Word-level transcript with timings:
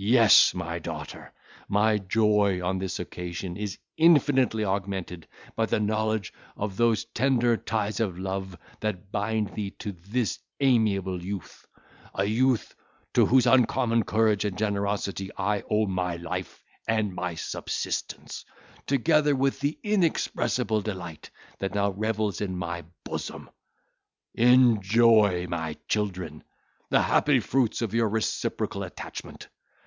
Yes, 0.00 0.54
my 0.54 0.78
daughter! 0.78 1.32
my 1.68 1.98
joy 1.98 2.60
on 2.62 2.78
this 2.78 3.00
occasion 3.00 3.56
is 3.56 3.78
infinitely 3.96 4.64
augmented 4.64 5.26
by 5.56 5.66
the 5.66 5.80
knowledge 5.80 6.32
of 6.56 6.76
those 6.76 7.06
tender 7.06 7.56
ties 7.56 7.98
of 7.98 8.16
love 8.16 8.56
that 8.78 9.10
bind 9.10 9.56
thee 9.56 9.72
to 9.80 9.90
this 9.90 10.38
amiable 10.60 11.20
youth; 11.20 11.66
a 12.14 12.24
youth 12.24 12.76
to 13.14 13.26
whose 13.26 13.44
uncommon 13.48 14.04
courage 14.04 14.44
and 14.44 14.56
generosity 14.56 15.32
I 15.36 15.64
owe 15.68 15.86
my 15.86 16.14
life 16.14 16.62
and 16.86 17.12
my 17.12 17.34
subsistence, 17.34 18.44
together 18.86 19.34
with 19.34 19.58
the 19.58 19.80
inexpressible 19.82 20.80
delight 20.80 21.28
that 21.58 21.74
now 21.74 21.90
revels 21.90 22.40
in 22.40 22.56
my 22.56 22.84
bosom. 23.02 23.50
Enjoy, 24.32 25.48
my 25.48 25.76
children, 25.88 26.44
the 26.88 27.02
happy 27.02 27.40
fruits 27.40 27.82
of 27.82 27.94
your 27.94 28.08
reciprocal 28.08 28.84
attachment. 28.84 29.48